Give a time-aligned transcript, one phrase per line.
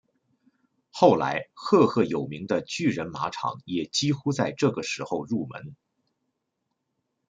[0.89, 5.75] 后来赫赫有名的巨人马场也几乎在这个时候入门。